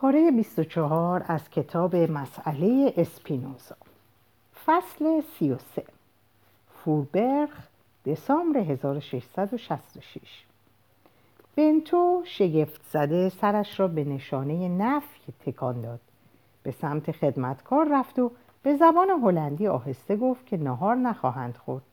[0.00, 3.76] پاره 24 از کتاب مسئله اسپینوزا.
[4.66, 5.84] فصل 33
[6.74, 7.48] فوربرغ
[8.06, 10.44] دسامبر 1666
[11.56, 16.00] بنتو شگفت زده سرش را به نشانه نفی تکان داد.
[16.62, 18.30] به سمت خدمتکار رفت و
[18.62, 21.84] به زبان هلندی آهسته گفت که نهار نخواهند خورد.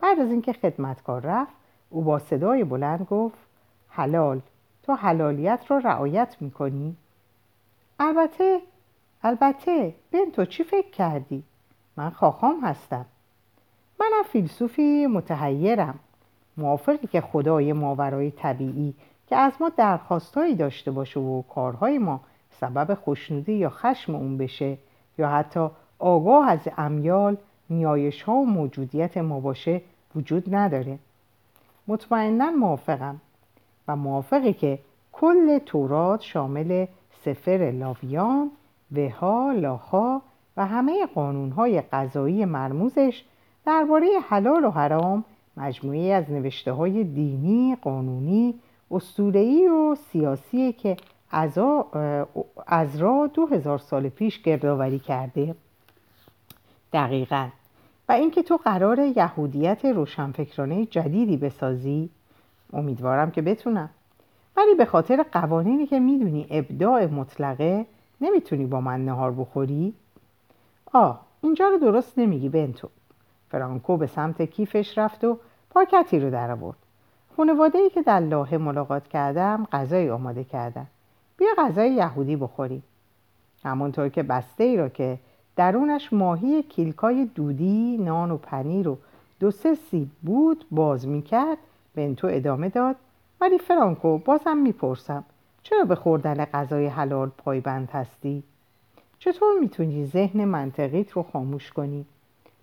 [0.00, 1.52] بعد از اینکه خدمتکار رفت
[1.90, 3.38] او با صدای بلند گفت
[3.88, 4.40] حلال
[4.82, 6.96] تو حلالیت را رعایت می‌کنی؟
[8.02, 8.60] البته
[9.22, 11.42] البته بنتو چی فکر کردی؟
[11.96, 13.06] من خواهام هستم.
[14.00, 15.98] منم فیلسوفی متحیرم.
[16.56, 18.94] موافقی که خدای ماورای طبیعی
[19.26, 24.78] که از ما درخواستهایی داشته باشه و کارهای ما سبب خوشنودی یا خشم اون بشه
[25.18, 27.36] یا حتی آگاه از امیال
[27.70, 29.82] نیایش ها و موجودیت ما باشه
[30.16, 30.98] وجود نداره.
[31.88, 33.20] مطمئنا موافقم
[33.88, 34.78] و موافقی که
[35.12, 36.86] کل تورات شامل
[37.24, 38.50] سفر لاویان
[38.92, 40.22] وها لاها
[40.56, 43.24] و همه قانونهای قضایی مرموزش
[43.66, 45.24] درباره حلال و حرام
[45.56, 48.54] مجموعی از نوشته های دینی، قانونی،
[48.90, 50.96] اسطوره‌ای و سیاسی که
[52.66, 55.54] از را دو هزار سال پیش گردآوری کرده.
[56.92, 57.48] دقیقا.
[58.08, 62.10] و اینکه تو قرار یهودیت روشنفکرانه جدیدی بسازی
[62.72, 63.90] امیدوارم که بتونم.
[64.60, 67.86] ولی به خاطر قوانینی که می‌دونی ابداع مطلقه
[68.20, 69.94] نمی‌تونی با من نهار بخوری؟
[70.92, 72.88] آه اینجا رو درست نمیگی بنتو.
[73.50, 75.38] فرانکو به سمت کیفش رفت و
[75.70, 76.76] پاکتی رو در آورد.
[77.36, 80.86] خانواده ای که در لاهه ملاقات کردم غذای آماده کردن.
[81.36, 82.82] بیا غذای یهودی بخوری.
[83.64, 85.18] همونطور که بسته ای را که
[85.56, 88.98] درونش ماهی کیلکای دودی نان و پنیر و
[89.40, 91.58] دو سه سیب بود باز می‌کرد
[91.94, 92.96] بنتو ادامه داد.
[93.40, 95.24] ولی فرانکو بازم می‌پرسم
[95.62, 98.42] چرا به خوردن غذای حلال پایبند هستی؟
[99.18, 102.06] چطور می‌تونی ذهن منطقیت رو خاموش کنی؟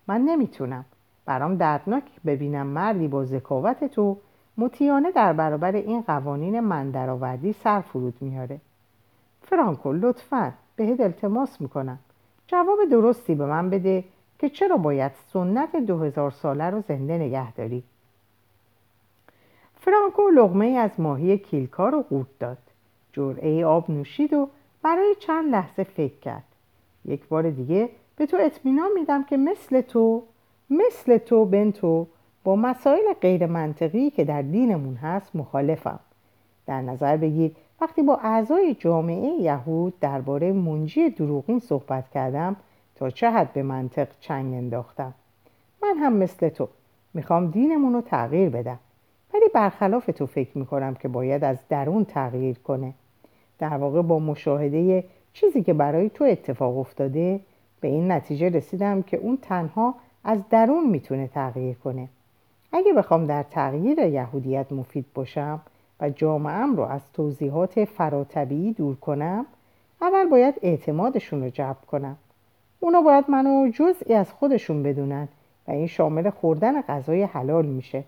[0.06, 0.84] من نمی‌تونم
[1.26, 4.18] برام دردناک ببینم مردی با ذکاوت تو
[4.58, 8.60] مطیانه در برابر این قوانین من درآوردی سر فرود میاره
[9.42, 11.98] فرانکو لطفا بهت التماس می‌کنم
[12.46, 14.04] جواب درستی به من بده
[14.38, 17.84] که چرا باید سنت دو هزار ساله رو زنده نگه داری
[19.80, 22.58] فرانکو لغمه از ماهی کیلکا رو قورت داد.
[23.12, 24.48] جرعه آب نوشید و
[24.82, 26.44] برای چند لحظه فکر کرد.
[27.04, 30.22] یک بار دیگه به تو اطمینان میدم که مثل تو
[30.70, 32.06] مثل تو بنتو
[32.44, 36.00] با مسائل غیر منطقی که در دینمون هست مخالفم.
[36.66, 42.56] در نظر بگیر وقتی با اعضای جامعه یهود درباره منجی دروغین صحبت کردم
[42.96, 45.14] تا چه حد به منطق چنگ انداختم.
[45.82, 46.68] من هم مثل تو.
[47.14, 48.78] می‌خوام دینمون رو تغییر بدم.
[49.34, 52.94] ولی برخلاف تو فکر می‌کنم که باید از درون تغییر کنه.
[53.58, 57.40] در واقع با مشاهده چیزی که برای تو اتفاق افتاده
[57.80, 59.94] به این نتیجه رسیدم که اون تنها
[60.24, 62.08] از درون می‌تونه تغییر کنه.
[62.72, 65.60] اگه بخوام در تغییر یهودیت مفید باشم
[66.00, 69.46] و جامعهم رو از توضیحات فراتبیعی دور کنم
[70.02, 72.16] اول باید اعتمادشون رو جلب کنم.
[72.80, 75.28] اونا باید منو جزئی از خودشون بدونن
[75.68, 78.04] و این شامل خوردن غذای حلال میشه.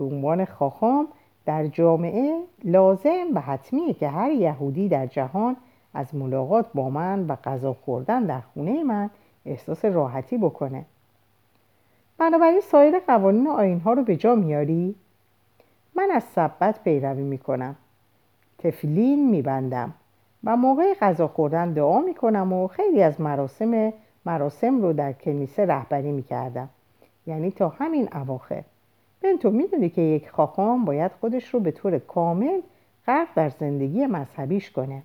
[0.00, 1.08] به عنوان خاخام
[1.46, 5.56] در جامعه لازم و حتمیه که هر یهودی در جهان
[5.94, 9.10] از ملاقات با من و غذا خوردن در خونه من
[9.46, 10.84] احساس راحتی بکنه.
[12.18, 14.94] بنابراین سایر قوانین و آینها رو به جا میاری؟
[15.94, 17.76] من از سبت پیروی می‌کنم.
[18.58, 19.94] تفلین میبندم
[20.44, 23.92] و موقع غذا خوردن دعا می‌کنم و خیلی از مراسم
[24.24, 26.68] مراسم رو در کنیسه رهبری می‌کردم.
[27.26, 28.62] یعنی تا همین اواخر.
[29.22, 32.60] بنتو می‌دونی که یک خاخام باید خودش رو به طور کامل
[33.06, 35.02] غرق در زندگی مذهبیش کنه.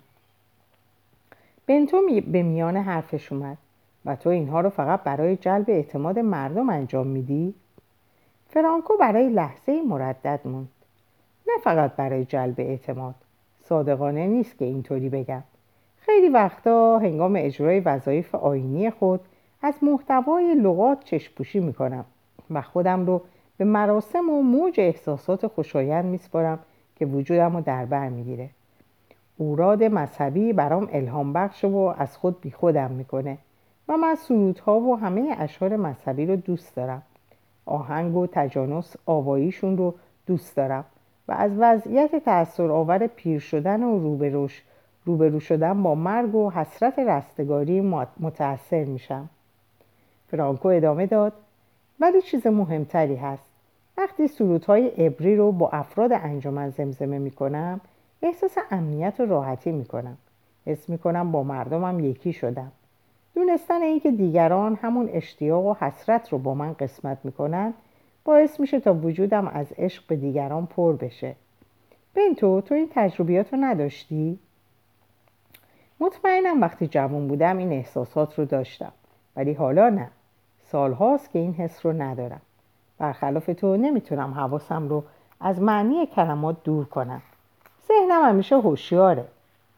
[1.66, 2.20] بنتو می...
[2.20, 3.58] به میان حرفش اومد.
[4.04, 7.54] و تو اینها رو فقط برای جلب اعتماد مردم انجام میدی؟
[8.46, 10.68] فرانکو برای لحظه مردد موند.
[11.48, 13.14] نه فقط برای جلب اعتماد.
[13.64, 15.42] صادقانه نیست که اینطوری بگم.
[16.00, 19.20] خیلی وقتا هنگام اجرای وظایف آینی خود
[19.62, 22.04] از محتوای لغات چشپوشی می‌کنم
[22.50, 23.22] و خودم رو
[23.56, 26.58] به مراسم و موج احساسات خوشایند میسپارم
[26.96, 28.50] که وجودم رو در بر می‌گیره.
[29.36, 33.38] اوراد مذهبی برام الهام بخش و از خود بی خودم می‌کنه
[33.88, 37.02] و من سرودها و همه اشعار مذهبی رو دوست دارم.
[37.66, 39.94] آهنگ و تجانس آواییشون رو
[40.26, 40.84] دوست دارم
[41.28, 44.62] و از وضعیت تأثیر آور پیر شدن و روبروش
[45.04, 47.80] روبرو شدن با مرگ و حسرت رستگاری
[48.20, 49.28] متأثر میشم.
[50.30, 51.32] فرانکو ادامه داد.
[52.00, 53.50] ولی چیز مهمتری هست.
[53.98, 57.80] وقتی سرودهای عبری رو با افراد انجمن زمزمه می‌کنم
[58.22, 60.16] احساس امنیت و راحتی می‌کنم.
[60.66, 62.72] حس می‌کنم با مردمم یکی شدم.
[63.34, 67.74] دونستن اینکه دیگران همون اشتیاق و حسرت رو با من قسمت می‌کنن
[68.24, 71.34] باعث میشه تا وجودم از عشق به دیگران پر بشه.
[72.14, 74.38] بنتو تو این تجربیات رو نداشتی؟
[76.00, 78.92] مطمئنم وقتی جوان بودم این احساسات رو داشتم
[79.36, 80.10] ولی حالا نه.
[80.72, 82.40] سالهاست که این حس رو ندارم.
[82.98, 85.04] برخلاف تو نمی‌تونم حواسم رو
[85.40, 87.22] از معنی کلمات دور کنم.
[87.88, 89.24] ذهنم همیشه هوشیاره.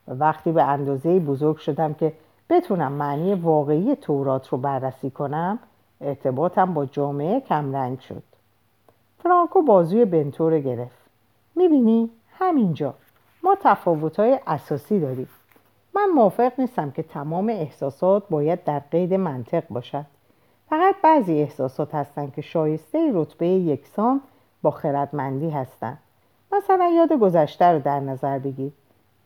[0.08, 2.12] و وقتی به اندازه بزرگ شدم که
[2.50, 5.58] بتونم معنی واقعی تورات رو بررسی کنم
[6.00, 8.22] ارتباطم با جامعه کمرنگ شد.
[9.22, 10.98] فرانکو بازوی بنتو رو گرفت.
[11.56, 12.94] می‌بینی؟ همینجا.
[13.42, 15.28] ما تفاوتهای اساسی داریم.
[15.94, 20.04] من موافق نیستم که تمام احساسات باید در قید منطق باشد.
[20.70, 24.20] فقط بعضی احساسات هستند که شایسته رتبه یکسان
[24.62, 25.98] با خردمندی هستند
[26.52, 28.72] مثلا یاد گذشته رو در نظر بگیر.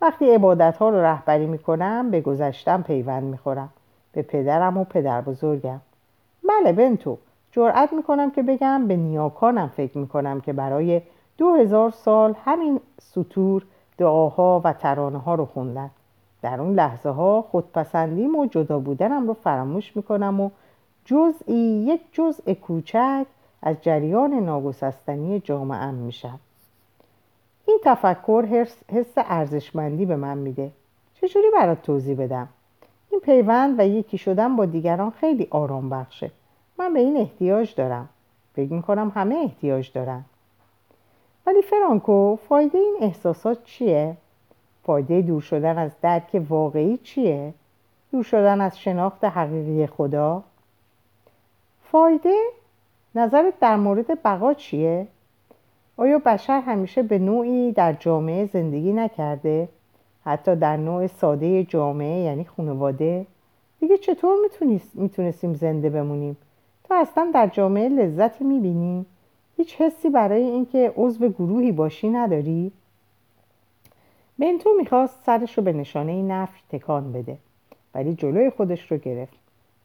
[0.00, 3.68] وقتی عبادت ها رو رهبری می‌کنم به گذشتم پیوند می‌خورم.
[4.12, 5.80] به پدرم و پدر بزرگم
[6.48, 7.18] بله بنتو
[7.52, 11.02] جرأت می‌کنم که بگم به نیاکانم فکر می‌کنم که برای
[11.38, 13.62] دو هزار سال همین سطور
[13.98, 15.90] دعاها و ترانه ها رو خوندن.
[16.42, 20.50] در اون لحظه ها خودپسندیم و جدا بودنم رو فراموش می‌کنم و
[21.04, 23.26] جزئی یک جزء کوچک
[23.62, 26.40] از جریان ناگسستنی جامعه میشم
[27.66, 30.70] این تفکر حس ارزشمندی به من میده
[31.14, 32.48] چجوری برات توضیح بدم
[33.10, 36.30] این پیوند و یکی شدن با دیگران خیلی آرام بخشه
[36.78, 38.08] من به این احتیاج دارم
[38.54, 40.24] فکر می‌کنم همه احتیاج دارن
[41.46, 44.16] ولی فرانکو فایده این احساسات چیه؟
[44.82, 47.54] فایده دور شدن از درک واقعی چیه؟
[48.12, 50.42] دور شدن از شناخت حقیقی خدا؟
[51.92, 52.36] فایده؟
[53.14, 55.06] نظرت در مورد بقا چیه؟
[55.96, 59.68] آیا بشر همیشه به نوعی در جامعه زندگی نکرده؟
[60.24, 63.26] حتی در نوع ساده جامعه یعنی خانواده؟
[63.80, 64.36] دیگه چطور
[64.94, 66.36] می‌تونستیم زنده بمونیم؟
[66.84, 69.06] تو اصلا در جامعه لذتی می‌بینی؟
[69.56, 72.72] هیچ حسی برای اینکه عضو گروهی باشی نداری؟
[74.38, 77.36] بنتو می‌خواست سرش رو به نشانه نفی تکان بده
[77.94, 79.36] ولی جلوی خودش رو گرفت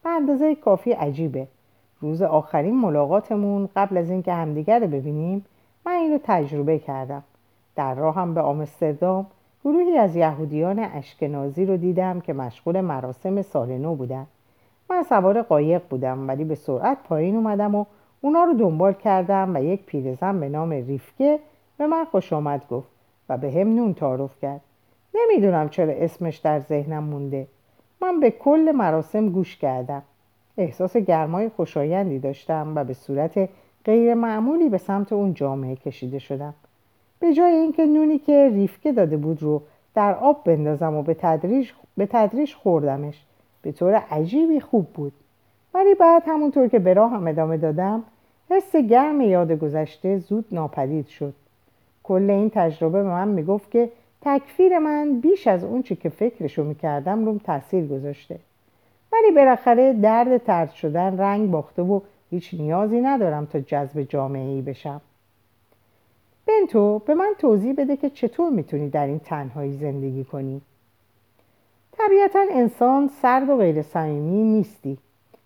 [0.04, 1.46] به اندازه کافی عجیبه
[2.00, 5.44] روز آخرین ملاقاتمون قبل از اینکه همدیگر رو ببینیم
[5.86, 7.22] من این رو تجربه کردم.
[7.76, 9.26] در راهم به آمستردام
[9.64, 14.26] گروهی از یهودیان اشکنازی رو دیدم که مشغول مراسم سال نو بودن.
[14.90, 17.84] من سوار قایق بودم ولی به سرعت پایین اومدم و
[18.20, 21.38] اونا رو دنبال کردم و یک پیرزن به نام ریفکه
[21.78, 22.88] به من خوش آمد گفت
[23.28, 24.60] و به هم نون تعارف کرد.
[25.14, 27.46] نمی‌دونم چرا اسمش در ذهنم مونده.
[28.02, 30.02] من به کل مراسم گوش کردم.
[30.58, 33.48] احساس گرمای خوشایندی داشتم و به صورت
[33.84, 36.54] غیر معمولی به سمت اون جامعه کشیده شدم.
[37.20, 39.62] به جای اینکه نونی که ریفکه داده بود رو
[39.94, 43.24] در آب بندازم و به تدریج, به تدریج خوردمش
[43.62, 45.12] به طور عجیبی خوب بود.
[45.74, 48.02] ولی بعد همونطور که به راهم ادامه دادم
[48.50, 51.34] حس گرم یاد گذشته زود ناپدید شد.
[52.02, 53.90] کل این تجربه به من می‌گفت که
[54.20, 58.38] تکفیر من بیش از اون چی که فکرشو می‌کردم روم تاثیر گذاشته.
[59.12, 62.00] ولی بالاخره درد ترد شدن رنگ باخته و
[62.30, 65.00] هیچ نیازی ندارم تا جذب جامعه ای بشم.
[66.46, 70.60] بنتو به من توضیح بده که چطور می‌تونی در این تنهایی زندگی کنی.
[71.92, 74.98] طبیعتا انسان سرد و غیر صمیمی نیستی.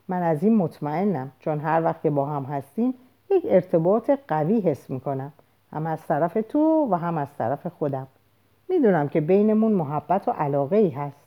[0.09, 2.95] من از این مطمئنم چون هر وقت که با هم هستیم
[3.31, 5.33] یک ارتباط قوی حس می‌کنم.
[5.73, 8.07] هم از طرف تو و هم از طرف خودم.
[8.69, 11.22] می‌دونم که بینمون محبت و علاقه ای هست.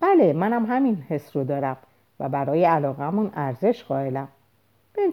[0.00, 1.76] بله منم همین حس رو دارم
[2.20, 4.28] و برای علاقمون ارزش قائلم.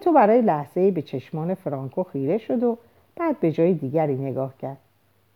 [0.02, 2.78] تو برای لحظه به چشمان فرانکو خیره شد و
[3.16, 4.76] بعد به جای دیگری نگاه کرد.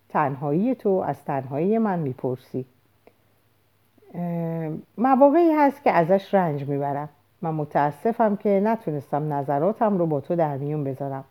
[0.08, 2.64] تنهایی تو از تنهایی من می‌پرسی.
[4.98, 7.08] مواقعی هست که ازش رنج می‌برم.
[7.42, 11.24] من متاسفم که نتونستم نظراتم رو با تو در میون بذارم.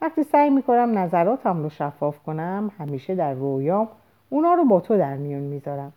[0.00, 3.88] وقتی سعی می‌کنم نظراتم رو شفاف کنم همیشه در رویام
[4.30, 5.92] اونا رو با تو در میون می‌ذارم.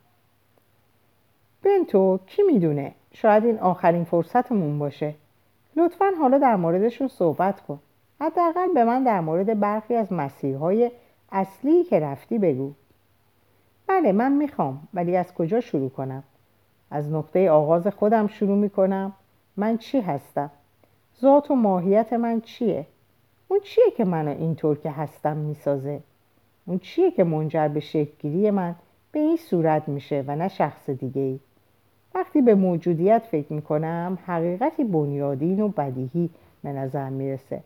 [1.66, 5.14] بنتو کی می‌دونه؟ شاید این آخرین فرصتمون باشه.
[5.76, 7.80] لطفا حالا در موردشون صحبت کن.
[8.22, 10.92] حداقل به من در مورد برخی از مسیرهای
[11.32, 12.72] اصلی که رفتی بگو.
[13.88, 16.24] بله من می‌خوام ولی از کجا شروع کنم؟
[16.92, 19.14] از نقطه آغاز خودم شروع می‌کنم.
[19.58, 20.52] من چی هستم؟
[21.22, 22.86] ذات و ماهیت من چیه؟
[23.48, 26.00] اون چیه که منو اینطور که هستم می‌سازه؟
[26.66, 28.76] اون چیه که منجر به شکلگیری من
[29.12, 31.40] به این صورت میشه و نه شخص دیگه ای
[32.16, 36.30] وقتی به موجودیت فکر می‌کنم حقیقتی بنیادین و بدیهی
[36.64, 37.62] به نظر می‌رسه.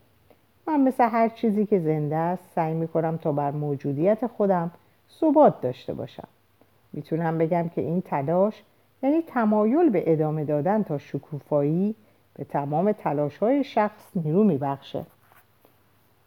[0.67, 4.71] من مثل هر چیزی که زنده است سعی می‌کنم تا بر موجودیت خودم
[5.19, 6.27] ثبات داشته باشم.
[6.93, 8.63] می‌تونم بگم که این تلاش
[9.03, 11.95] یعنی تمایل به ادامه دادن تا شکوفایی
[12.33, 15.05] به تمام تلاش های شخص نیرو میبخشه.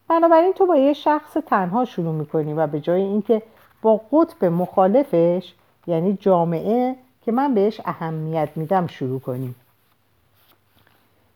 [0.09, 3.43] بنابراین تو با یه شخص تنها شروع می‌کنی و به جای اینکه
[3.83, 5.55] با قطب مخالفش
[5.87, 9.55] یعنی جامعه که من بهش اهمیت میدم شروع کنیم.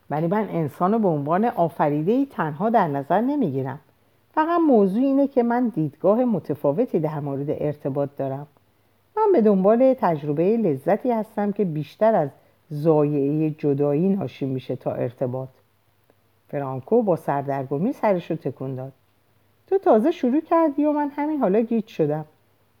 [0.09, 3.79] ولی من انسان رو به عنوان آفریده ای تنها در نظر نمی‌گیرم.
[4.33, 8.47] فقط موضوع اینه که من دیدگاه متفاوتی در مورد ارتباط دارم.
[9.17, 12.29] من به دنبال تجربه لذتی هستم که بیشتر از
[12.69, 15.49] زایعه جدایی ناشی میشه تا ارتباط.
[16.47, 18.91] فرانکو با سردرگمی سرش رو تکون داد.
[19.67, 22.25] تو تازه شروع کردی و من همین حالا گیج شدم.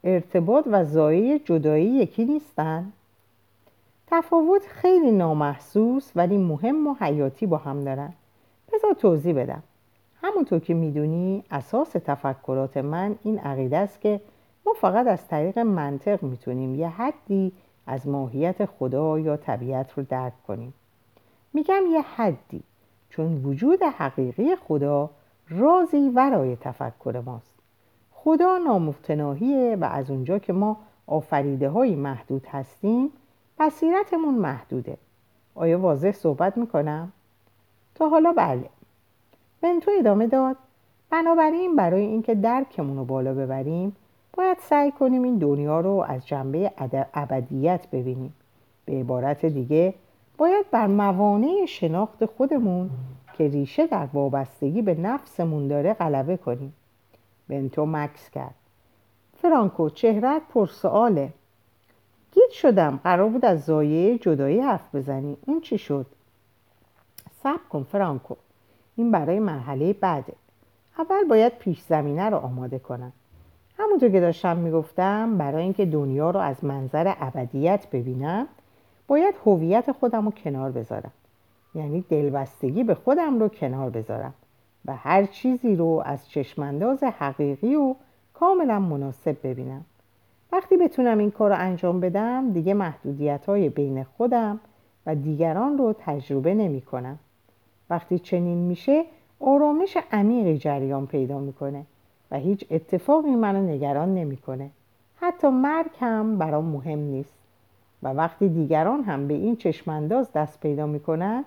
[0.03, 2.91] ارتباط و زایه جدایی یکی نیستن؟
[4.07, 8.13] تفاوت خیلی نامحسوس ولی مهم و حیاتی با هم دارن.
[8.73, 9.63] بذار توضیح بدم.
[10.21, 14.21] همونطور که می‌دونی اساس تفکرات من این عقیده است که
[14.65, 17.51] ما فقط از طریق منطق می‌تونیم یه حدی
[17.87, 20.73] از ماهیت خدا یا طبیعت رو درک کنیم.
[21.53, 22.63] میگم یه حدی
[23.09, 25.09] چون وجود حقیقی خدا
[25.49, 27.53] رازی ورای تفکر ماست.
[28.11, 33.11] خدا نامفتناهیه و از اونجا که ما آفریده های محدود هستیم
[33.59, 34.97] بصیرتمون محدوده.
[35.55, 37.11] آیا واضح صحبت می‌کنم؟
[37.95, 38.69] تا حالا بله.
[39.61, 40.55] بنتو ادامه داد.
[41.09, 43.95] بنابراین برای اینکه درکمون رو بالا ببریم
[44.33, 46.71] باید سعی کنیم این دنیا رو از جنبه
[47.13, 48.33] ابدیت ببینیم.
[48.85, 49.93] به عبارت دیگه
[50.37, 52.89] باید بر موانع شناخت خودمون
[53.33, 56.73] که ریشه در وابستگی به نفسمون داره غلبه کنیم.
[57.49, 58.55] بنتو مکس کرد.
[59.41, 61.33] فرانکو چهرت پرسواله.
[62.31, 62.99] گیت شدم.
[63.03, 65.37] قرار بود از زایه جدایی حرف بزنی.
[65.45, 66.05] اون چی شد؟
[67.43, 68.35] سب کن فرانکو.
[68.95, 70.33] این برای مرحله بعده.
[70.99, 73.11] اول باید پیش زمینه رو آماده کنم.
[73.77, 78.47] همونطور که داشتم می‌گفتم برای اینکه دنیا رو از منظر ابدیت ببینم
[79.07, 81.11] باید هویت خودم رو کنار بذارم.
[81.75, 84.33] یعنی دلبستگی به خودم رو کنار بذارم
[84.85, 87.95] و هر چیزی رو از چشمانداز حقیقی و
[88.33, 89.85] کاملا مناسب ببینم.
[90.51, 94.59] وقتی بتونم این کار رو انجام بدم دیگه محدودیت های بین خودم
[95.05, 97.19] و دیگران رو تجربه نمی کنم.
[97.89, 99.03] وقتی چنین میشه
[99.39, 101.85] آرامش عمیقی جریان پیدا می‌کنه
[102.31, 104.69] و هیچ اتفاقی منو نگران نمی‌کنه.
[105.15, 107.33] حتی مرگ هم برام مهم نیست
[108.03, 111.45] و وقتی دیگران هم به این چشمانداز دست پیدا می‌کنن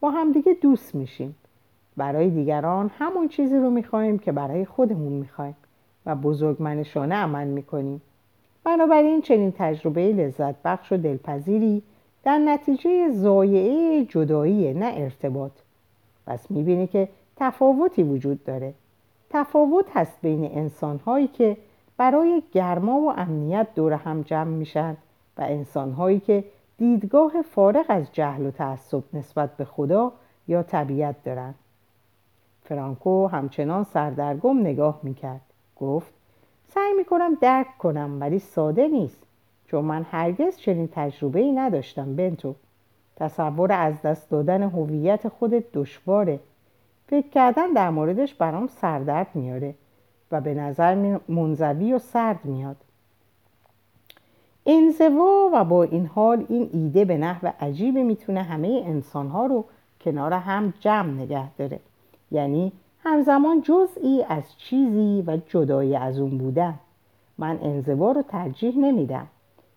[0.00, 1.36] با همدیگه دوست میشیم
[1.96, 5.56] برای دیگران همون چیزی رو می‌خوایم که برای خودمون می‌خوایم
[6.06, 8.02] و بزرگمنشانه عمل می‌کنیم
[8.64, 11.82] بنابراین چنین تجربه لذت بخش و دلپذیری
[12.24, 15.52] در نتیجه زایعه جدایی نه ارتباط.
[16.26, 18.74] پس می‌بینی که تفاوتی وجود داره.
[19.30, 21.56] تفاوت هست بین انسانهایی که
[21.96, 24.96] برای گرما و امنیت دور هم جمع میشن
[25.38, 26.44] و انسانهایی که
[26.78, 30.12] دیدگاه فارغ از جهل و تعصب نسبت به خدا
[30.48, 31.54] یا طبیعت دارند
[32.64, 35.40] فرانکو همچنان سردرگم نگاه می‌کرد.
[35.76, 36.12] گفت
[36.68, 39.22] سعی می‌کنم درک کنم ولی ساده نیست
[39.66, 42.54] چون من هرگز چنین تجربه ای نداشتم بنتو.
[43.16, 46.40] تصور از دست دادن هویت خودت دشواره.
[47.06, 49.74] فکر کردن در موردش برام سردرد میاره
[50.32, 52.76] و به نظر منزوی و سرد میاد.
[54.66, 59.64] انزوا و با این حال این ایده به نحو عجیبی می‌تونه همه انسانها رو
[60.00, 61.80] کنار هم جمع نگه داره.
[62.30, 62.72] یعنی
[63.04, 66.74] همزمان جزئی از چیزی و جدایی از اون بودن
[67.38, 69.26] من انزوا رو ترجیح نمیدم.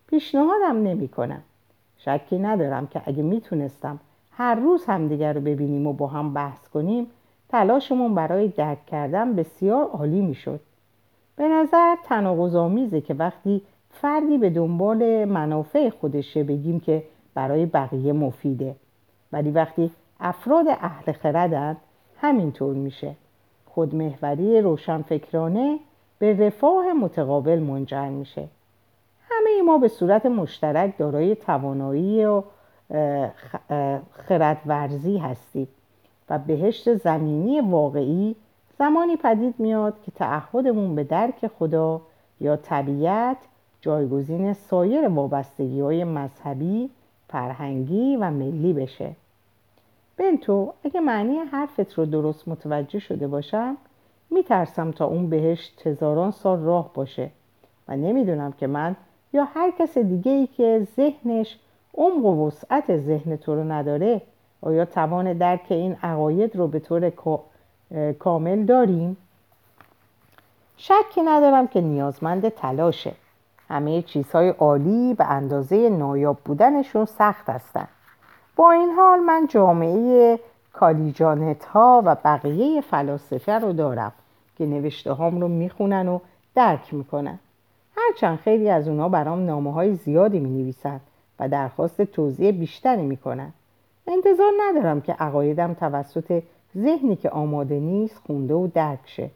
[0.07, 1.41] پیشنهادم نمی کنم
[1.97, 3.99] شکی ندارم که اگه می‌تونستم
[4.31, 7.07] هر روز همدیگر رو ببینیم و با هم بحث کنیم
[7.49, 10.59] تلاشمون برای درک کردن بسیار عالی می‌شد.
[11.35, 12.55] به نظر تناقض
[12.99, 17.03] که وقتی فردی به دنبال منافع خودشه بگیم که
[17.33, 18.75] برای بقیه مفیده.
[19.31, 21.77] ولی وقتی افراد اهل خردند
[22.21, 23.15] همینطور میشه.
[23.65, 25.79] خودمهوری روشنفکرانه
[26.19, 28.47] به رفاه متقابل منجر میشه.
[29.29, 32.43] همه ما به صورت مشترک دارای توانایی و
[34.11, 35.67] خردورزی هستیم
[36.29, 38.35] و بهشت زمینی واقعی
[38.79, 42.01] زمانی پدید میاد که تعهدمون به درک خدا
[42.41, 43.37] یا طبیعت
[43.81, 46.89] جایگزین سایر وابستگی های مذهبی،
[47.29, 49.11] فرهنگی و ملی بشه.
[50.17, 53.77] بنتو اگه معنی حرفت رو درست متوجه شده باشم
[54.29, 57.29] میترسم تا اون بهشت هزاران سال راه باشه
[57.87, 58.95] و نمی‌دونم که من
[59.33, 61.59] یا هر کس دیگه ای که ذهنش
[61.93, 64.21] عمق و وسعت ذهن تو رو نداره
[64.61, 67.11] آیا توان درک این عقاید رو به طور
[68.19, 69.17] کامل داریم؟
[70.77, 73.13] شکی ندارم که نیازمند تلاشه
[73.69, 77.87] همه چیزهای عالی به اندازه نایاب بودنشون سخت هستن
[78.55, 80.39] با این حال من جامعه
[80.73, 84.11] کالیجانت ها و بقیه فلاسفه رو دارم
[84.57, 86.19] که نوشته هام رو می‌خونن و
[86.55, 87.39] درک می‌کنن.
[87.97, 90.99] هرچند خیلی از اونا برام نامه های زیادی می نویسن
[91.39, 93.53] و درخواست توضیح بیشتری می‌کنن.
[94.07, 96.43] انتظار ندارم که عقایدم توسط
[96.77, 99.29] ذهنی که آماده نیست خونده و درک شه.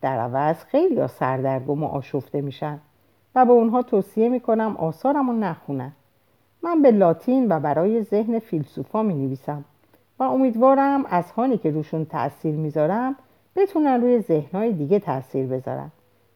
[0.00, 2.78] در عوض خیلی ها سردرگم و آشفته میشن
[3.34, 5.92] و به اونها توصیه می‌کنم آثارم رو نخونن.
[6.62, 9.64] من به لاتین و برای ذهن فیلسوفا می نویسم
[10.18, 13.16] و امیدوارم از هانی که روشون تأثیر می‌ذارم
[13.56, 15.90] بتونن روی ذهنهای دیگه تأثیر بذارن.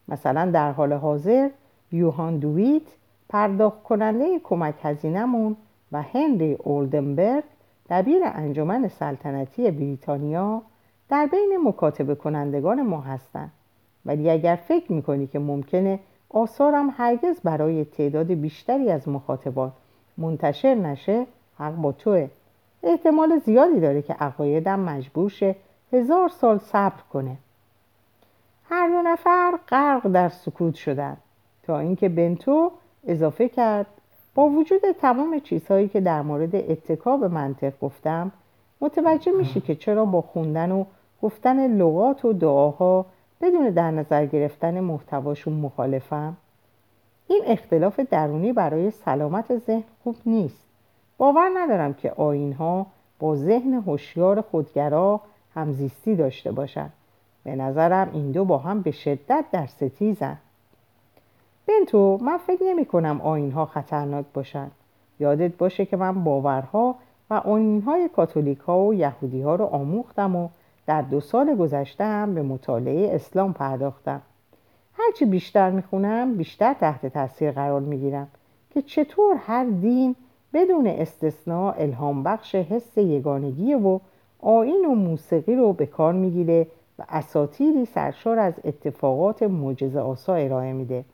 [0.07, 1.49] مثلا در حال حاضر
[1.91, 2.83] یوهان دویت
[3.29, 5.55] پرداخت کننده کمک هزینمون
[5.91, 7.43] و هنری اولدنبرگ
[7.89, 10.61] دبیر انجمن سلطنتی بریتانیا
[11.09, 13.51] در بین مکاتبه کنندگان ما هستند
[14.05, 15.99] ولی اگر فکر می‌کنی که ممکنه
[16.29, 19.71] آثارم هرگز برای تعداد بیشتری از مخاطبان
[20.17, 21.25] منتشر نشه
[21.57, 22.29] حق با توه.
[22.83, 25.55] احتمال زیادی داره که عقایدم مجبور شه
[25.93, 27.37] هزار سال صبر کنه.
[28.69, 31.17] هر دو نفر غرق در سکوت شدند
[31.63, 32.71] تا اینکه بنتو
[33.07, 33.85] اضافه کرد
[34.35, 38.31] با وجود تمام چیزهایی که در مورد اتکا به منطق گفتم
[38.81, 40.85] متوجه میشی که چرا با خوندن و
[41.21, 43.05] گفتن لغات و دعاها
[43.41, 46.37] بدون در نظر گرفتن محتواشون مخالفم؟
[47.33, 50.63] این اختلاف درونی برای سلامت ذهن خوب نیست.
[51.17, 52.85] باور ندارم که آینها
[53.19, 55.21] با ذهن هوشیار خودگرا
[55.55, 56.93] همزیستی داشته باشند
[57.43, 60.37] به نظرم این دو با هم به شدت در ستیزن.
[61.67, 64.71] بنتو من فکر نمی کنم آینها خطرناک باشند
[65.19, 66.95] یادت باشه که من باورها
[67.29, 70.49] و آینهای کاتولیک ها و یهودی ها رو آموختم و
[70.87, 74.21] در دو سال گذشته هم به مطالعه اسلام پرداختم.
[74.93, 78.27] هرچی بیشتر می‌خونم بیشتر تحت تاثیر قرار می‌گیرم
[78.73, 80.15] که چطور هر دین
[80.53, 83.99] بدون استثناء الهام بخش حس یگانگی و
[84.41, 86.67] آین و موسیقی رو به کار می‌گیره
[86.99, 91.05] و اساتیری سرشار از اتفاقات معجزه آسا ارائه میده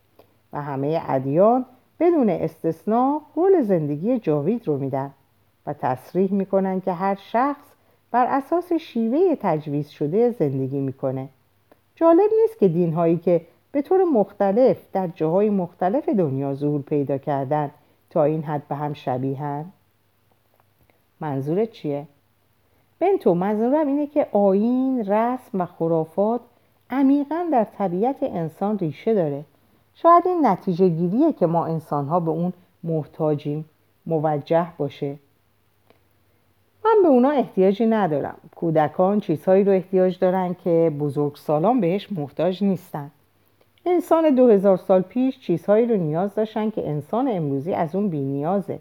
[0.53, 1.65] و همه ادیان
[1.99, 5.11] بدون استثناء قول زندگی جاوید رو میدن
[5.65, 7.65] و تصریح می‌کنن که هر شخص
[8.11, 11.29] بر اساس شیوه تجویز شده زندگی می‌کنه.
[11.95, 17.71] جالب نیست که دینهایی که به طور مختلف در جاهای مختلف دنیا ظهور پیدا کردن.
[18.10, 19.65] تا این حد به هم شبیهن
[21.19, 22.08] منظور چیه؟
[22.99, 26.41] بنتو منظورم اینه که آین، رسم و خرافات
[26.89, 29.45] عمیقا در طبیعت انسان ریشه داره.
[29.95, 32.53] شاید این نتیجه گیریه که ما انسان ها به اون
[32.84, 33.65] محتاجیم
[34.05, 35.15] موجه باشه.
[36.86, 38.38] من به اونا احتیاجی ندارم.
[38.55, 43.12] کودکان چیزهایی رو احتیاج دارن که بزرگسالان بهش محتاج نیستن.
[43.89, 48.21] انسان دو هزار سال پیش چیزهایی رو نیاز داشتن که انسان امروزی از اون بی
[48.21, 48.80] نیازه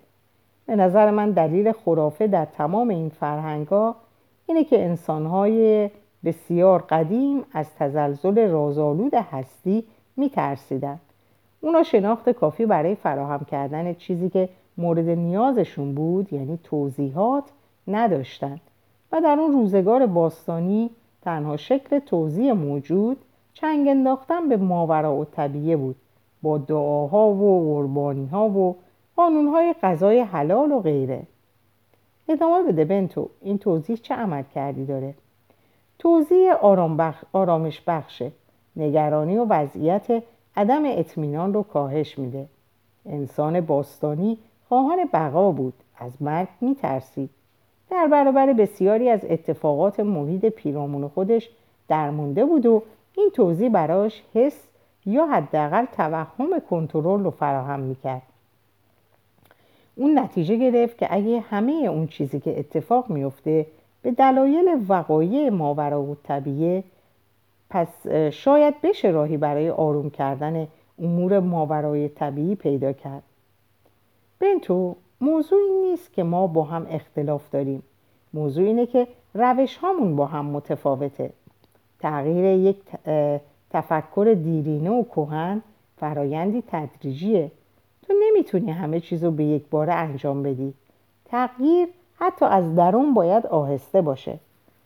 [0.67, 3.67] به نظر من دلیل خرافه در تمام این فرهنگ
[4.47, 5.91] اینه که انسانهای
[6.25, 9.85] بسیار قدیم از تزلزل رازآلود هستی
[10.17, 10.99] میترسیدن.
[11.61, 17.45] اونا شناخت کافی برای فراهم کردن چیزی که مورد نیازشون بود یعنی توضیحات
[17.89, 18.61] نداشتند
[19.13, 20.91] و در اون روزگار باستانی
[21.23, 23.17] تنها شکل توضیح موجود
[23.61, 25.97] چنگ انداختن به ماورا و طبیعه بود.
[26.43, 28.77] با دعاها و قربانی ها و
[29.17, 31.23] قانونهای غذای حلال و غیره.
[32.29, 35.15] ادامه بده بنتو این توضیح چه عمل کردی داره؟
[35.99, 37.25] توضیح آرام بخ...
[37.33, 38.33] آرامش بخشه.
[38.77, 40.23] نگرانی و وضعیت
[40.57, 42.47] عدم اطمینان رو کاهش میده.
[43.07, 47.31] انسان باستانی خواهان بقا بود از مرگ میترسید
[47.91, 51.51] در برابر بسیاری از اتفاقات محیط پیرامون خودش
[51.89, 52.83] درمونده بود و
[53.19, 54.67] این توضیح براش حس
[55.07, 58.23] یا حداقل توهم کنترل رو فراهم می‌کرد.
[59.97, 63.67] اون نتیجه گرفت که اگه همه اون چیزی که اتفاق میفته
[64.03, 66.85] به دلایل وقایع ماورا و طبیعه
[67.71, 73.23] پس شاید بشه راهی برای آروم کردن امور ماورای طبیعی پیدا کرد.
[74.39, 77.83] بنتو موضوع این نیست که ما با هم اختلاف داریم.
[78.35, 81.31] موضوع اینه که روش هامون با هم متفاوته.
[82.01, 82.77] تغییر یک
[83.71, 85.63] تفکر دیرینه و کهن
[86.01, 87.51] فرایندی تدریجیه.
[88.07, 90.75] تو نمی‌تونی همه چیز رو به یک باره انجام بدی.
[91.25, 94.39] تغییر حتی از درون باید آهسته باشه.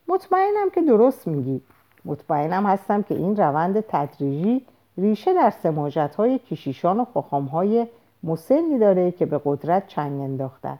[0.08, 1.60] مطمئنم که درست میگی.
[2.04, 4.66] مطمئنم هستم که این روند تدریجی
[4.98, 7.86] ریشه در سماجت های کشیشان و خخام های
[8.22, 10.78] مسنی داره که به قدرت چنگ انداختن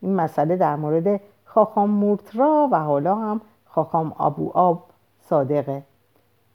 [0.00, 4.84] این مسئله در مورد خاخام مورترا و حالا هم خاخام ابو آب
[5.28, 5.82] صادقه.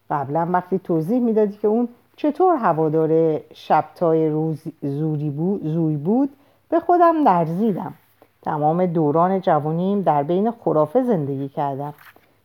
[0.09, 6.29] قبلا وقتی توضیح می‌دادی که اون چطور هوادار شبتای زوری بود، زوی بود
[6.69, 7.93] به خودم لرزیدم
[8.41, 11.93] تمام دوران جوانیم در بین خرافه زندگی کردم.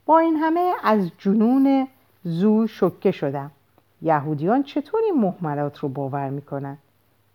[0.07, 1.89] با این همه از جنون
[2.25, 3.51] زو شکه شدم.
[4.03, 6.79] یهودیان چطور این محملات رو باور می‌کنن؟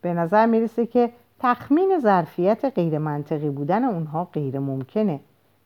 [0.02, 5.20] به نظر می‌رسه که تخمین ظرفیت غیر منطقی بودن اونها غیر ممکنه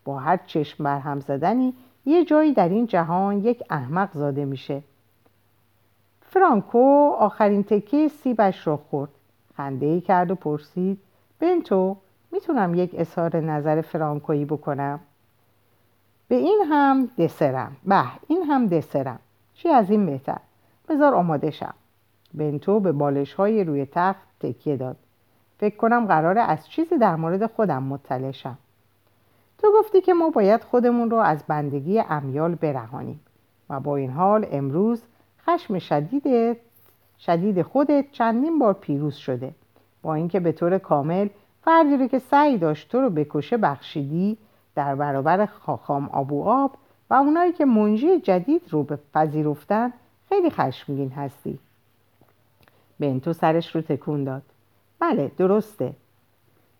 [0.05, 1.73] با هر چشم برهم زدنی
[2.07, 4.81] یه جایی در این جهان یک احمق زاده میشه.
[6.21, 9.09] فرانکو آخرین تکه سیبش را خورد.
[9.57, 10.99] خنده ای کرد و پرسید
[11.39, 11.97] بنتو
[12.31, 14.99] می‌تونم یک اظهار نظر فرانکویی بکنم؟
[16.27, 17.75] به این هم دسرم.
[17.85, 19.19] به این هم دسرم.
[19.53, 20.39] چی از این بهتر؟
[20.89, 21.73] بذار آماده شم.
[22.33, 24.97] بنتو به بالش های روی تخت تکیه داد.
[25.57, 28.57] فکر کنم قراره از چیزی در مورد خودم مطلع شم.
[29.57, 33.19] تو گفتی که ما باید خودمون رو از بندگی امیال برهانیم
[33.69, 35.03] و با این حال امروز
[35.45, 36.57] خشم شدید
[37.19, 39.53] شدید خودت چندین بار پیروز شده.
[40.01, 41.27] با اینکه به طور کامل
[41.63, 44.37] فردی رو که سعی داشت تو رو بکشه بخشیدی
[44.75, 46.71] در برابر خاخام آبو آب
[47.09, 49.93] و اونایی که منجی جدید رو به پذیرفتن
[50.29, 51.59] خیلی خشمگین هستی.
[52.99, 54.41] بنتو سرش رو تکون داد.
[54.99, 55.93] بله درسته.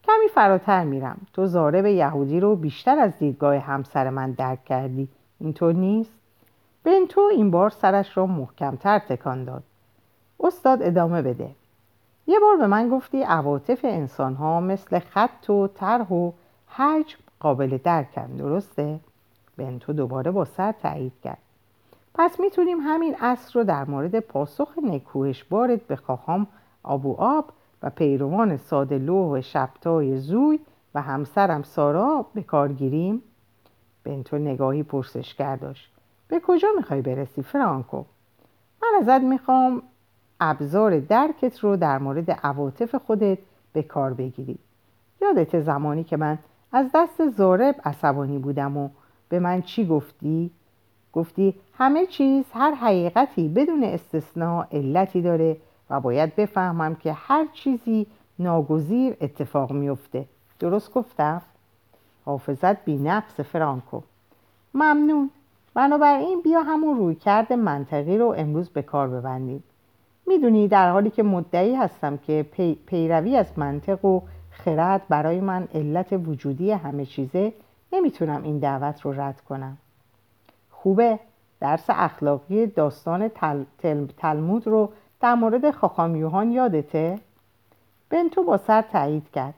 [0.07, 1.17] کمی فراتر میرم.
[1.33, 5.07] تو زارب یهودی رو بیشتر از دیدگاه همسر من درک کردی.
[5.39, 6.13] اینطور نیست؟
[6.83, 9.63] بنتو این بار سرش را محکمتر تکان داد.
[10.39, 11.49] استاد ادامه بده.
[12.27, 16.31] یه بار به من گفتی عواطف انسان ها مثل خط و طرح و
[16.67, 18.99] حجم قابل درکن درسته؟
[19.57, 21.37] بنتو دوباره با سر تایید کرد.
[22.13, 24.69] پس می‌تونیم همین اصر رو در مورد پاسخ
[25.49, 26.47] بارد به خواهام
[26.83, 27.45] آبو آب
[27.83, 30.59] و پیروان ساده و شبتای زوی
[30.95, 33.21] و همسرم سارا به کار گیریم؟
[34.03, 35.91] بنتو نگاهی پرسشگر داشت
[36.27, 38.03] به کجا می‌خوای برسی فرانکو؟
[38.81, 39.81] من ازت می‌خوام
[40.39, 43.37] ابزار درکت رو در مورد عواطف خودت
[43.73, 44.57] به کار بگیری
[45.21, 46.39] یادت زمانی که من
[46.71, 48.89] از دست زارب عصبانی بودم و
[49.29, 50.51] به من چی گفتی؟
[51.13, 55.57] گفتی همه چیز هر حقیقتی بدون استثناء علتی داره
[55.89, 58.07] و باید بفهمم که هر چیزی
[58.39, 60.25] ناگزیر اتفاق میفته.
[60.59, 61.41] درست گفتم؟
[62.25, 64.01] حافظت بی نقص فرانکو.
[64.73, 65.29] ممنون.
[65.73, 69.63] بنابراین بیا همون روی کرد منطقی رو امروز به کار ببندیم.
[70.27, 72.45] می‌دونی در حالی که مدعی هستم که
[72.85, 74.21] پیروی از منطق و
[74.51, 77.53] خرد برای من علت وجودی همه چیزه
[77.93, 79.77] نمی‌تونم این دعوت رو رد کنم.
[80.71, 81.19] خوبه.
[81.59, 83.63] درس اخلاقی داستان تل...
[84.17, 86.15] تلمود رو در مورد خاخام
[86.51, 87.19] یادته؟
[88.09, 89.53] بنتو با سر تایید کرد.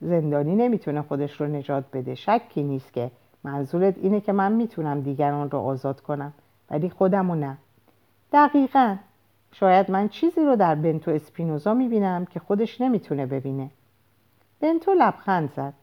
[0.00, 2.14] زندانی نمی‌تونه خودش رو نجات بده.
[2.14, 3.10] شکی نیست که.
[3.44, 6.32] منظورت اینه که من می‌تونم دیگران رو آزاد کنم
[6.70, 7.58] ولی خودمو نه.
[8.32, 8.96] دقیقا.
[9.52, 13.70] شاید من چیزی رو در بنتو اسپینوزا می‌بینم که خودش نمی‌تونه ببینه.
[14.60, 15.74] بنتو لبخند زد.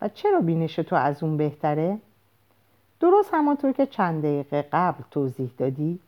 [0.00, 1.98] و چرا بینش تو از اون بهتره؟
[3.00, 5.98] درست همانطور که چند دقیقه قبل توضیح دادی.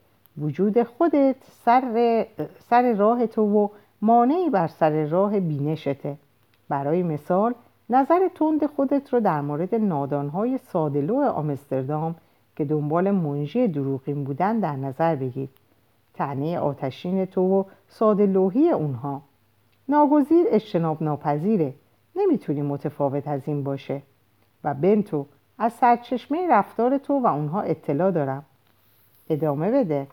[0.40, 2.26] وجود خودت سر,
[2.58, 3.68] سر راه تو و
[4.02, 6.16] مانعی بر سر راه بینشته.
[6.68, 7.54] برای مثال
[7.90, 12.14] نظر تند خودت رو در مورد نادانهای سادلو آمستردام
[12.56, 15.48] که دنبال منژی دروغین بودن در نظر بگیر.
[16.14, 19.22] تنه آتشین تو و سادلوهی اونها.
[19.88, 21.74] ناگزیر اجتناب ناپذیره
[22.16, 24.02] نمی‌تونی متفاوت از این باشه.
[24.64, 25.26] و بنتو
[25.58, 28.44] از سرچشمه رفتار تو و اونها اطلاع دارم.
[29.30, 30.06] ادامه بده.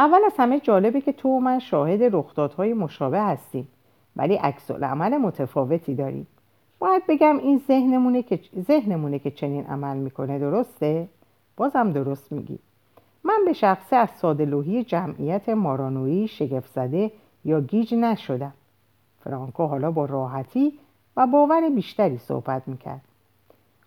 [0.00, 3.68] اول از همه جالبه که تو و من شاهد رخدادهای مشابه هستیم
[4.16, 6.26] ولی عکس عمل متفاوتی داریم.
[6.78, 11.08] باید بگم این ذهنمونه که ذهنمونه که چنین عمل می‌کنه درسته؟
[11.56, 12.58] بازم درست میگی.
[13.24, 17.12] من به شخصه از سادلوهی جمعیت مارانویی شگفت زده
[17.44, 18.52] یا گیج نشدم.
[19.24, 20.78] فرانکو حالا با راحتی
[21.16, 23.00] و باور بیشتری صحبت می‌کرد.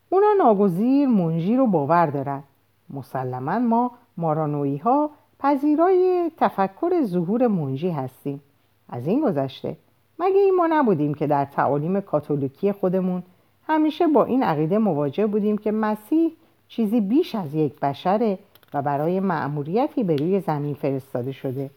[0.10, 2.44] اونا ناگزیر منجی رو باور دارن.
[2.90, 5.10] مسلما ما مارانویی ها
[5.44, 8.42] پذیرای تفکر ظهور منجی هستیم.
[8.90, 9.78] از این گذشته
[10.20, 13.24] مگه این ما نبودیم که در تعالیم کاتولیکی خودمون
[13.68, 16.32] همیشه با این عقیده مواجه بودیم که مسیح
[16.68, 18.40] چیزی بیش از یک بشره
[18.74, 21.70] و برای مأموریتی به روی زمین فرستاده شده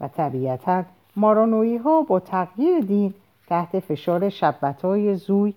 [0.00, 0.84] و طبیعتا
[1.16, 3.14] مارانویی ها با تغییر دین
[3.46, 5.54] تحت فشار شبت های زوی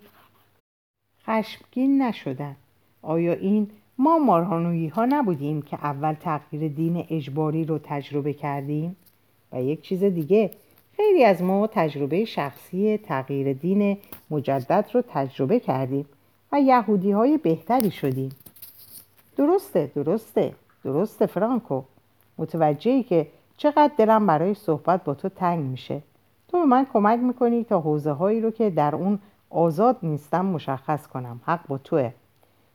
[1.26, 2.56] خشمگین نشدن
[3.02, 8.96] آیا این ما مارانویی ها نبودیم که اول تغییر دین اجباری رو تجربه کردیم؟
[9.52, 10.50] و یک چیز دیگه
[10.96, 13.98] خیلی از ما تجربه شخصی تغییر دین
[14.30, 16.06] مجدد رو تجربه کردیم
[16.52, 18.30] و یهودی های بهتری شدیم.
[19.36, 20.52] درسته درسته
[20.84, 21.82] درسته فرانکو.
[22.38, 26.02] متوجهی که چقدر دلم برای صحبت با تو تنگ میشه.
[26.48, 29.18] تو به من کمک می‌کنی تا حوزه هایی رو که در اون
[29.50, 31.40] آزاد نیستم مشخص کنم.
[31.44, 32.12] حق با توه.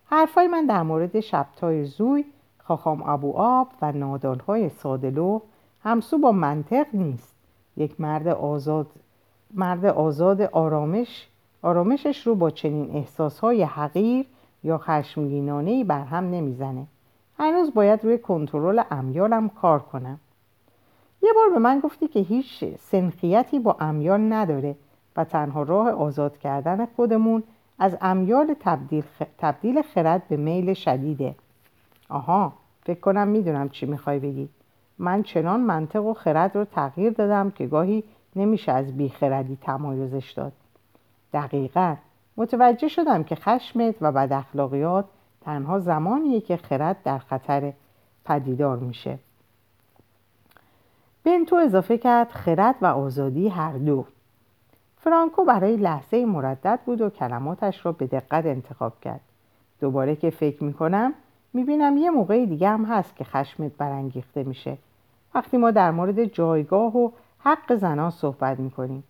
[0.06, 2.26] حرفای من در مورد شبتای زوی
[2.58, 5.40] خاخام ابو آب و نادالهای سادلو
[5.84, 7.36] همسو با منطق نیست.
[7.78, 8.88] یک مرد آزاد
[9.54, 11.28] مرد آزاد آرامش
[11.62, 14.26] آرامشش رو با چنین احساسهای حقیر
[14.64, 16.88] یا خشمگینانه بر هم نمی‌زنه.
[17.40, 20.20] هنوز باید روی کنترل امیالم کار کنم.
[21.22, 24.76] یه بار به من گفتی که هیچ سنخیتی با امیال نداره
[25.16, 27.44] و تنها راه آزاد کردن خودمون
[27.84, 29.04] از امیال تبدیل,
[29.38, 31.36] تبدیل خرد به میل شدیده.
[32.10, 32.54] آها
[32.86, 34.50] فکر کنم می‌دونم چی می‌خوای بگی.
[35.00, 38.04] من چنان منطق و خرد رو تغییر دادم که گاهی
[38.36, 40.52] نمیشه از بیخردی تمایزش داد.
[41.34, 41.96] دقیقا.
[42.38, 45.06] متوجه شدم که خشمت و بد اخلاقیات
[45.42, 47.74] تنها زمانیه که خرد در خطر
[48.26, 49.20] پدیدار میشه.
[51.24, 54.06] بنتو اضافه کرد خرد و آزادی هر دو.
[55.04, 59.22] فرانکو برای لحظه مردد بود و کلماتش را به دقت انتخاب کرد.
[59.80, 61.14] دوباره که فکر می‌کنم
[61.54, 64.78] می‌بینم یه موقع دیگه هم هست که خشمت برانگیخته میشه.
[65.36, 69.04] وقتی ما در مورد جایگاه و حق زنان صحبت می‌کنیم.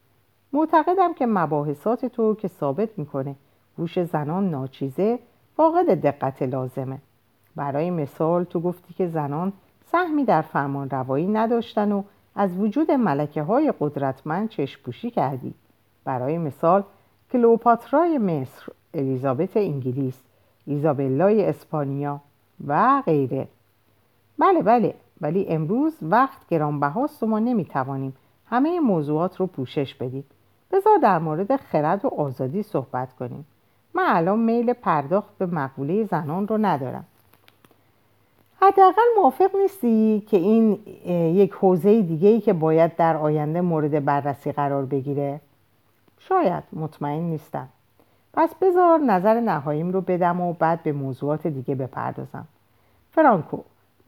[0.53, 3.35] معتقدم که مباحثات تو که ثابت می‌کنه
[3.77, 5.19] گوش زنان ناچیزه
[5.57, 6.97] فاقد دقت لازمه.
[7.55, 9.53] برای مثال تو گفتی که زنان
[9.85, 12.03] سهمی در فرمان روایی نداشتن و
[12.35, 15.53] از وجود ملکه های قدرتمند چشپوشی کردی.
[16.05, 16.83] برای مثال
[17.31, 20.23] کلوپاترای مصر الیزابت انگلیس
[20.65, 22.21] ایزابلای اسپانیا
[22.67, 23.47] و غیره.
[24.39, 28.13] بله بله ولی امروز وقت گرانبهاست و ما نمی‌توانیم
[28.45, 30.23] همه موضوعات رو پوشش بدیم.
[30.71, 33.45] بذار در مورد خرد و آزادی صحبت کنیم.
[33.93, 37.05] من الان میل پرداخت به مقوله زنان رو ندارم.
[38.61, 40.79] حداقل موافق نیستی که این
[41.35, 45.39] یک حوزه دیگه ای که باید در آینده مورد بررسی قرار بگیره؟
[46.27, 47.67] شاید مطمئن نیستم.
[48.33, 52.47] پس بذار نظر نهاییم رو بدم و بعد به موضوعات دیگه بپردازم.
[53.11, 53.57] فرانکو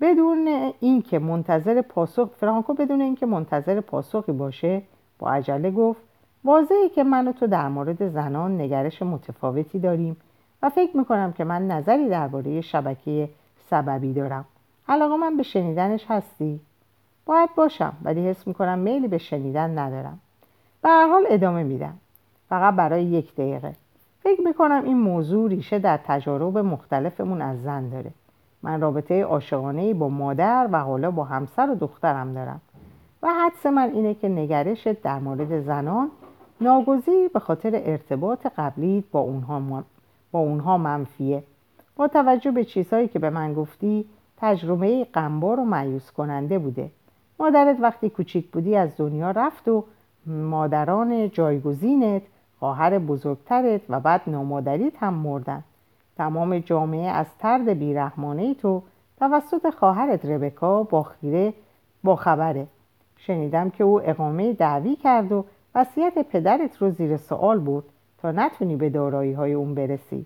[0.02, 4.82] بدون اینکه منتظر پاسخ فرانکو بدون اینکه منتظر پاسخی باشه
[5.20, 6.02] با عجله گفت
[6.44, 10.18] واضحه که من و تو در مورد زنان نگرش متفاوتی داریم
[10.62, 13.30] و فکر می‌کنم که من نظری درباره شبکه
[13.70, 14.46] سببی دارم.
[14.90, 16.60] علاقه من به شنیدنش هستی؟
[17.26, 20.20] باید باشم ولی حس می‌کنم میلی به شنیدن ندارم.
[20.82, 21.98] به هر حال ادامه میدم.
[22.50, 23.76] فقط برای یک دقیقه.
[24.20, 28.12] فکر می‌کنم این موضوع ریشه در تجارب مختلفمون از زن داره.
[28.64, 32.62] من رابطه عاشقانه با مادر و حالا با همسر و دخترم دارم.
[33.24, 36.10] و حدس من اینه که نگرشت در مورد زنان
[36.62, 39.84] ناگزیر به خاطر ارتباط قبلی با اونها,
[40.32, 41.44] با اونها منفیه.
[41.96, 44.06] با توجه به چیزهایی که به من گفتی
[44.38, 46.90] تجربه غمبار و معیوس کننده بوده.
[47.40, 49.84] مادرت وقتی کوچیک بودی از دنیا رفت و
[50.26, 52.22] مادران جایگزینت
[52.66, 55.64] خواهر بزرگترت و بعد نامادریت هم مردن.
[56.18, 58.82] تمام جامعه از ترد بیرحمانه تو
[59.20, 61.54] توسط خواهرت ربکا با خیره
[62.04, 62.68] با خبره.
[63.18, 67.84] شنیدم که او اقامه دعوی کرد و وصیت پدرت رو زیر سوال بود
[68.18, 70.26] تا نتونی به دارایی های اون برسی.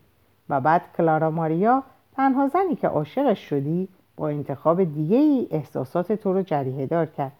[0.49, 1.83] و بعد کلارا ماریا
[2.15, 7.31] تنها زنی که عاشقش شدی با انتخاب دیگه ای احساسات تو رو جریه دار کرد.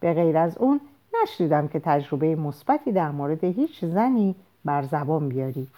[0.00, 0.80] به غیر از اون
[1.22, 5.68] نشنیدم که تجربه مثبتی در مورد هیچ زنی بر زبان بیاری.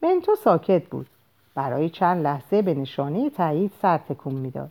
[0.00, 1.06] بنتو ساکت بود.
[1.54, 4.70] برای چند لحظه به نشانه تایید سر تکون می‌داد.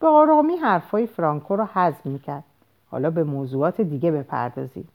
[0.00, 2.44] به آرامی حرفای فرانکو را حذف می‌کرد.
[2.90, 4.88] حالا به موضوعات دیگه بپردازیم.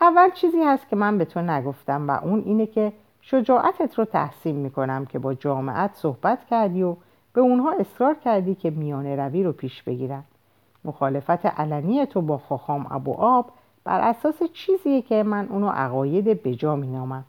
[0.00, 4.56] اول چیزی هست که من به تو نگفتم و اون اینه که شجاعتت رو تحسین
[4.56, 6.96] می‌کنم که با جامعت صحبت کردی و
[7.32, 10.24] به اونها اصرار کردی که میانه روی رو پیش بگیرن.
[10.84, 13.50] مخالفت علنی تو با خاخام ابو آب
[13.84, 17.24] بر اساس چیزیه که من اونو عقاید بجا مینامم.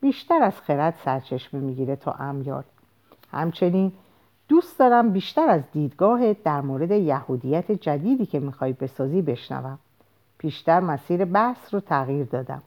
[0.00, 2.62] بیشتر از خرد سرچشمه می‌گیره تا امیال.
[3.32, 3.92] همچنین
[4.48, 9.78] دوست دارم بیشتر از دیدگاهت در مورد یهودیت جدیدی که می‌خوای بسازی بشنوم.
[10.38, 12.62] پیشتر مسیر بحث رو تغییر دادم.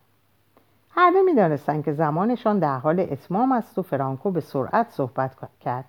[0.91, 5.85] هر دو می‌دانستند که زمانشان در حال اتمام است و فرانکو به سرعت صحبت کرد.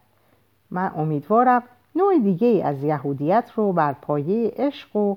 [0.71, 1.63] من امیدوارم
[1.97, 5.17] نوع دیگه از یهودیت رو بر پایه عشق و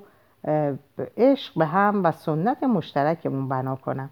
[1.18, 4.10] عشق به هم و سنت مشترکمون بنا کنم.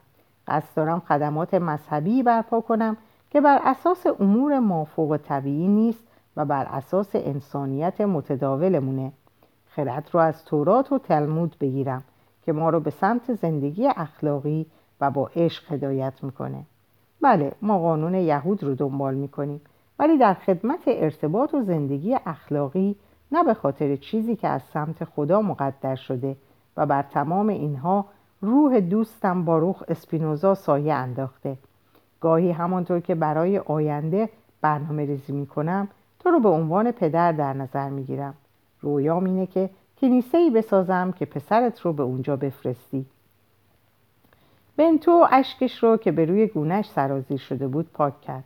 [0.47, 2.97] قصد دارم خدمات مذهبی برپا کنم
[3.29, 6.03] که بر اساس امور مافوق طبیعی نیست
[6.37, 9.11] و بر اساس انسانیت متداولمونه.
[9.67, 12.03] خرد رو از تورات و تلمود بگیرم
[12.45, 14.65] که ما رو به سمت زندگی اخلاقی
[15.01, 16.63] و با عشق هدایت می‌کنه.
[17.21, 19.61] بله ما قانون یهود رو دنبال می‌کنیم
[19.99, 22.95] ولی در خدمت ارتباط و زندگی اخلاقی
[23.31, 26.35] نه به خاطر چیزی که از سمت خدا مقدر شده
[26.77, 28.05] و بر تمام اینها
[28.41, 31.57] روح دوستم باروخ اسپینوزا سایه انداخته.
[32.21, 34.29] گاهی همانطور که برای آینده
[34.61, 35.87] برنامه ریزی می کنم
[36.19, 38.33] تو رو به عنوان پدر در نظر می گیرم.
[38.81, 39.69] رویام اینه که
[40.01, 43.05] کنیسه ای بسازم که پسرت رو به اونجا بفرستی.
[44.77, 48.43] بنتو اشکش رو که به روی گونش سرازیر شده بود پاک کرد.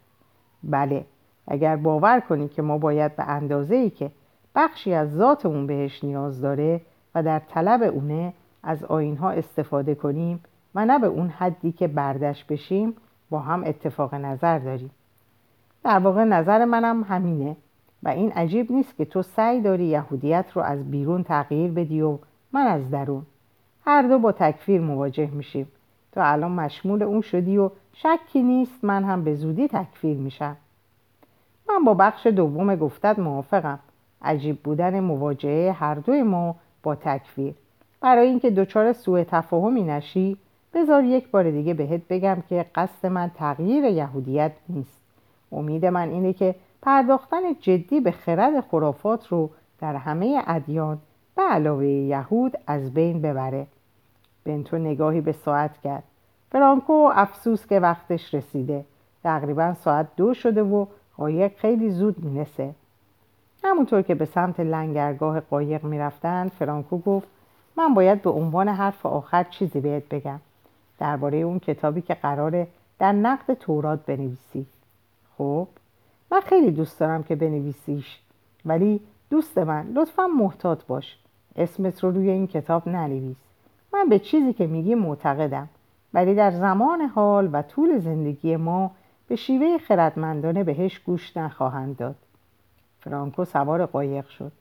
[0.63, 1.05] بله
[1.47, 4.11] اگر باور کنی که ما باید به اندازه ای که
[4.55, 6.81] بخشی از ذات اون بهش نیاز داره
[7.15, 10.43] و در طلب اونه از آینها استفاده کنیم
[10.75, 12.93] و نه به اون حدی که بردش بشیم
[13.29, 14.91] با هم اتفاق نظر داریم.
[15.83, 17.55] در واقع نظر منم همینه
[18.03, 22.17] و این عجیب نیست که تو سعی داری یهودیت رو از بیرون تغییر بدی و
[22.51, 23.25] من از درون.
[23.85, 25.67] هر دو با تکفیر مواجه میشیم.
[26.11, 30.57] تو الان مشمول اون شدی و شکی نیست من هم به زودی تکفیر میشم.
[31.69, 33.79] من با بخش دوم گفتت موافقم.
[34.21, 37.53] عجیب بودن مواجهه هر دوی ما با تکفیر.
[38.01, 40.37] برای اینکه دچار سوء تفاهمی نشی
[40.73, 45.01] بذار یک بار دیگه بهت بگم که قصد من تغییر یهودیت نیست.
[45.51, 49.49] امید من اینه که پرداختن جدی به خرد خرافات رو
[49.79, 50.97] در همه ادیان
[51.35, 53.67] به علاوه یهود از بین ببره.
[54.45, 56.03] بنتو نگاهی به ساعت کرد.
[56.51, 58.85] فرانکو افسوس که وقتش رسیده.
[59.23, 60.85] تقریبا ساعت دو شده و
[61.17, 62.73] قایق خیلی زود می‌رسه.
[63.63, 67.27] همونطور که به سمت لنگرگاه قایق می‌رفتند فرانکو گفت
[67.77, 70.39] من باید به عنوان حرف آخر چیزی بهت بگم.
[70.99, 72.67] درباره اون کتابی که قراره
[72.99, 74.65] در نقد تورات بنویسی.
[75.37, 75.67] خب
[76.31, 78.19] من خیلی دوست دارم که بنویسیش
[78.65, 81.17] ولی دوست من لطفا محتاط باش.
[81.55, 83.37] اسمت رو روی این کتاب ننویس.
[83.93, 85.69] من به چیزی که میگی معتقدم
[86.13, 88.91] ولی در زمان حال و طول زندگی ما
[89.27, 92.15] به شیوه خردمندانه بهش گوش نخواهند داد.
[93.05, 94.51] فرانکو سوار قایق شد.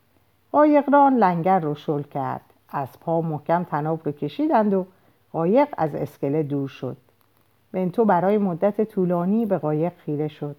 [0.53, 2.41] قایقران لنگر رو شل کرد.
[2.69, 4.87] از پا محکم تناب رو کشیدند و
[5.33, 6.97] قایق از اسکله دور شد.
[7.73, 10.57] بنتو برای مدت طولانی به قایق خیره شد.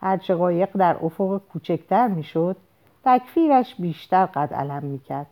[0.00, 2.56] هرچه قایق در افق کوچکتر می‌شد
[3.04, 5.26] تکفیرش بیشتر قد علم می‌کرد.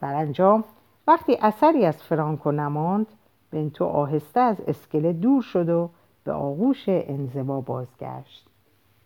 [0.00, 0.64] سرانجام
[1.06, 3.06] وقتی اثری از فرانکو نماند
[3.50, 5.90] بنتو آهسته از اسکله دور شد و
[6.24, 8.49] به آغوش انزوا بازگشت.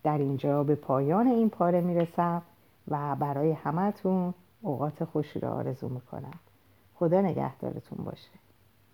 [0.05, 2.41] در اینجا به پایان این پاره می‌رسم
[2.87, 6.39] و برای همتون اوقات خوشی را آرزو می‌کنم.
[6.95, 8.29] خدا نگهدارتون باشه.